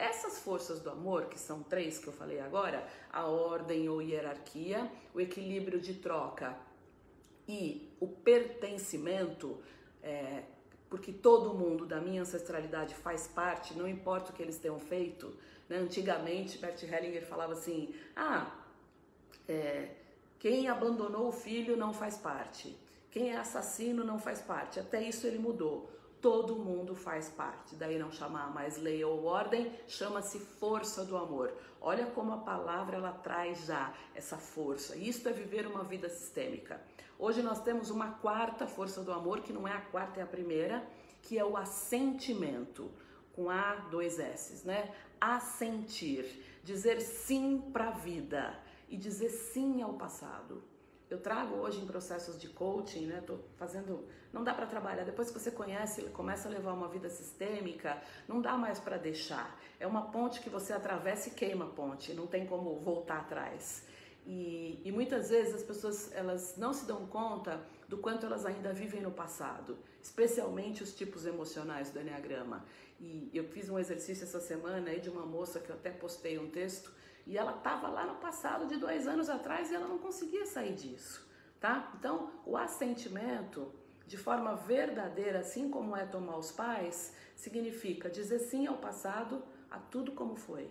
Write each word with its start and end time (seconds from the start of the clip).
Essas 0.00 0.38
forças 0.38 0.80
do 0.80 0.88
amor, 0.88 1.26
que 1.26 1.38
são 1.38 1.62
três 1.62 1.98
que 1.98 2.06
eu 2.06 2.12
falei 2.14 2.40
agora, 2.40 2.88
a 3.12 3.26
ordem 3.26 3.86
ou 3.90 4.00
hierarquia, 4.00 4.90
o 5.12 5.20
equilíbrio 5.20 5.78
de 5.78 5.92
troca 5.92 6.56
e 7.46 7.94
o 8.00 8.08
pertencimento, 8.08 9.58
é, 10.02 10.44
porque 10.88 11.12
todo 11.12 11.52
mundo 11.52 11.84
da 11.84 12.00
minha 12.00 12.22
ancestralidade 12.22 12.94
faz 12.94 13.28
parte, 13.28 13.76
não 13.76 13.86
importa 13.86 14.30
o 14.30 14.34
que 14.34 14.42
eles 14.42 14.56
tenham 14.56 14.78
feito. 14.78 15.36
Né? 15.68 15.76
Antigamente, 15.76 16.56
Bert 16.56 16.82
Hellinger 16.82 17.26
falava 17.26 17.52
assim: 17.52 17.94
ah, 18.16 18.58
é, 19.46 19.90
quem 20.38 20.66
abandonou 20.66 21.28
o 21.28 21.32
filho 21.32 21.76
não 21.76 21.92
faz 21.92 22.16
parte, 22.16 22.74
quem 23.10 23.32
é 23.32 23.36
assassino 23.36 24.02
não 24.02 24.18
faz 24.18 24.40
parte. 24.40 24.80
Até 24.80 25.02
isso 25.02 25.26
ele 25.26 25.38
mudou. 25.38 25.90
Todo 26.20 26.56
mundo 26.56 26.94
faz 26.94 27.28
parte. 27.30 27.74
Daí 27.74 27.98
não 27.98 28.10
chamar 28.10 28.52
mais 28.52 28.76
lei 28.76 29.02
ou 29.02 29.24
ordem, 29.24 29.72
chama-se 29.88 30.38
força 30.38 31.04
do 31.04 31.16
amor. 31.16 31.52
Olha 31.80 32.06
como 32.06 32.32
a 32.32 32.38
palavra 32.38 32.96
ela 32.96 33.12
traz 33.12 33.64
já 33.64 33.94
essa 34.14 34.36
força. 34.36 34.96
Isto 34.96 35.30
é 35.30 35.32
viver 35.32 35.66
uma 35.66 35.82
vida 35.82 36.08
sistêmica. 36.10 36.80
Hoje 37.18 37.42
nós 37.42 37.62
temos 37.62 37.90
uma 37.90 38.12
quarta 38.12 38.66
força 38.66 39.02
do 39.02 39.12
amor, 39.12 39.40
que 39.40 39.52
não 39.52 39.66
é 39.66 39.72
a 39.72 39.80
quarta, 39.80 40.20
é 40.20 40.22
a 40.22 40.26
primeira, 40.26 40.86
que 41.22 41.38
é 41.38 41.44
o 41.44 41.56
assentimento, 41.56 42.90
com 43.32 43.48
A, 43.48 43.74
dois 43.90 44.18
S, 44.18 44.66
né? 44.66 44.94
Assentir, 45.20 46.24
dizer 46.62 47.00
sim 47.00 47.70
para 47.72 47.88
a 47.88 47.92
vida 47.92 48.58
e 48.88 48.96
dizer 48.96 49.30
sim 49.30 49.80
ao 49.80 49.94
passado. 49.94 50.62
Eu 51.10 51.20
trago 51.20 51.56
hoje 51.56 51.80
em 51.80 51.86
processos 51.86 52.40
de 52.40 52.48
coaching, 52.48 53.06
né? 53.06 53.20
Tô 53.26 53.36
fazendo, 53.56 54.06
não 54.32 54.44
dá 54.44 54.54
para 54.54 54.64
trabalhar. 54.64 55.02
Depois 55.02 55.28
que 55.28 55.40
você 55.40 55.50
conhece, 55.50 56.04
começa 56.10 56.48
a 56.48 56.52
levar 56.52 56.72
uma 56.72 56.86
vida 56.86 57.10
sistêmica, 57.10 58.00
não 58.28 58.40
dá 58.40 58.56
mais 58.56 58.78
para 58.78 58.96
deixar. 58.96 59.60
É 59.80 59.88
uma 59.88 60.12
ponte 60.12 60.40
que 60.40 60.48
você 60.48 60.72
atravessa 60.72 61.28
e 61.28 61.32
queima 61.32 61.64
a 61.64 61.68
ponte, 61.68 62.14
não 62.14 62.28
tem 62.28 62.46
como 62.46 62.78
voltar 62.78 63.18
atrás. 63.18 63.84
E, 64.32 64.80
e, 64.84 64.92
muitas 64.92 65.28
vezes 65.30 65.52
as 65.56 65.64
pessoas 65.64 66.12
elas 66.12 66.56
não 66.56 66.72
se 66.72 66.84
dão 66.84 67.04
conta 67.04 67.60
do 67.88 67.98
quanto 67.98 68.24
elas 68.24 68.46
ainda 68.46 68.72
vivem 68.72 69.02
no 69.02 69.10
passado, 69.10 69.76
especialmente 70.00 70.84
os 70.84 70.94
tipos 70.94 71.26
emocionais 71.26 71.90
do 71.90 71.98
Enneagrama. 71.98 72.64
E 73.00 73.28
eu 73.34 73.42
fiz 73.42 73.68
um 73.68 73.76
exercício 73.76 74.22
essa 74.22 74.38
semana 74.38 74.88
aí 74.88 75.00
de 75.00 75.10
uma 75.10 75.26
moça 75.26 75.58
que 75.58 75.68
eu 75.68 75.74
até 75.74 75.90
postei 75.90 76.38
um 76.38 76.48
texto 76.48 76.92
e 77.26 77.36
ela 77.36 77.56
estava 77.56 77.88
lá 77.88 78.06
no 78.06 78.20
passado 78.20 78.68
de 78.68 78.76
dois 78.76 79.08
anos 79.08 79.28
atrás 79.28 79.68
e 79.68 79.74
ela 79.74 79.88
não 79.88 79.98
conseguia 79.98 80.46
sair 80.46 80.76
disso, 80.76 81.28
tá? 81.58 81.92
Então 81.98 82.30
o 82.46 82.56
assentimento 82.56 83.74
de 84.06 84.16
forma 84.16 84.54
verdadeira, 84.54 85.40
assim 85.40 85.68
como 85.68 85.96
é 85.96 86.06
tomar 86.06 86.36
os 86.36 86.52
pais, 86.52 87.16
significa 87.34 88.08
dizer 88.08 88.38
sim 88.38 88.68
ao 88.68 88.76
passado, 88.76 89.42
a 89.68 89.80
tudo 89.80 90.12
como 90.12 90.36
foi. 90.36 90.70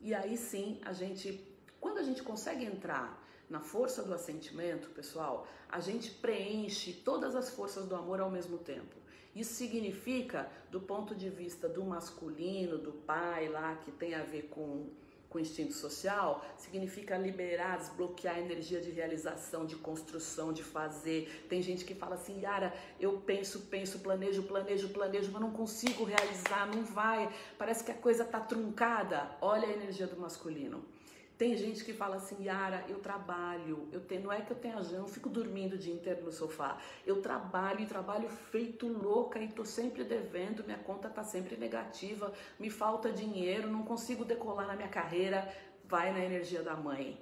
E 0.00 0.12
aí 0.12 0.36
sim 0.36 0.80
a 0.84 0.92
gente 0.92 1.55
quando 1.80 1.98
a 1.98 2.02
gente 2.02 2.22
consegue 2.22 2.64
entrar 2.64 3.22
na 3.48 3.60
força 3.60 4.02
do 4.02 4.12
assentimento, 4.12 4.88
pessoal, 4.90 5.46
a 5.68 5.80
gente 5.80 6.10
preenche 6.10 6.92
todas 6.92 7.34
as 7.34 7.50
forças 7.50 7.86
do 7.86 7.94
amor 7.94 8.20
ao 8.20 8.30
mesmo 8.30 8.58
tempo. 8.58 8.96
Isso 9.34 9.54
significa, 9.54 10.50
do 10.70 10.80
ponto 10.80 11.14
de 11.14 11.28
vista 11.28 11.68
do 11.68 11.84
masculino, 11.84 12.78
do 12.78 12.92
pai 12.92 13.48
lá, 13.48 13.76
que 13.76 13.92
tem 13.92 14.14
a 14.14 14.22
ver 14.22 14.44
com, 14.44 14.88
com 15.28 15.38
instinto 15.38 15.74
social, 15.74 16.42
significa 16.56 17.18
liberar, 17.18 17.76
desbloquear 17.76 18.36
a 18.36 18.40
energia 18.40 18.80
de 18.80 18.90
realização, 18.90 19.66
de 19.66 19.76
construção, 19.76 20.54
de 20.54 20.64
fazer. 20.64 21.44
Tem 21.50 21.60
gente 21.60 21.84
que 21.84 21.94
fala 21.94 22.14
assim, 22.14 22.40
Yara, 22.40 22.72
eu 22.98 23.18
penso, 23.18 23.66
penso, 23.70 23.98
planejo, 23.98 24.44
planejo, 24.44 24.88
planejo, 24.88 25.30
mas 25.30 25.42
não 25.42 25.50
consigo 25.50 26.04
realizar, 26.04 26.66
não 26.74 26.82
vai, 26.82 27.30
parece 27.58 27.84
que 27.84 27.90
a 27.90 27.94
coisa 27.94 28.24
tá 28.24 28.40
truncada. 28.40 29.36
Olha 29.42 29.68
a 29.68 29.72
energia 29.72 30.06
do 30.06 30.18
masculino. 30.18 30.82
Tem 31.38 31.54
gente 31.54 31.84
que 31.84 31.92
fala 31.92 32.16
assim, 32.16 32.44
Yara, 32.44 32.86
eu 32.88 32.98
trabalho, 32.98 33.88
eu 33.92 34.00
tenho, 34.00 34.22
não 34.22 34.32
é 34.32 34.40
que 34.40 34.50
eu 34.50 34.56
tenha 34.56 34.76
eu 34.76 35.00
não 35.00 35.08
fico 35.08 35.28
dormindo 35.28 35.74
o 35.74 35.78
dia 35.78 35.92
inteiro 35.92 36.24
no 36.24 36.32
sofá. 36.32 36.78
Eu 37.04 37.20
trabalho 37.20 37.80
e 37.80 37.86
trabalho 37.86 38.28
feito 38.28 38.88
louca 38.88 39.38
e 39.38 39.48
tô 39.48 39.62
sempre 39.62 40.02
devendo, 40.02 40.64
minha 40.64 40.78
conta 40.78 41.10
tá 41.10 41.22
sempre 41.22 41.56
negativa, 41.56 42.32
me 42.58 42.70
falta 42.70 43.12
dinheiro, 43.12 43.68
não 43.70 43.82
consigo 43.82 44.24
decolar 44.24 44.66
na 44.66 44.76
minha 44.76 44.88
carreira, 44.88 45.46
vai 45.84 46.10
na 46.10 46.24
energia 46.24 46.62
da 46.62 46.74
mãe. 46.74 47.20